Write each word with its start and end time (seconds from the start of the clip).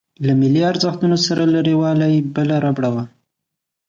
له 0.25 0.33
ملي 0.41 0.61
ارزښتونو 0.71 1.17
سره 1.27 1.43
لريوالۍ 1.55 2.15
بله 2.35 2.55
ربړه 2.65 2.89
وه. 2.93 3.03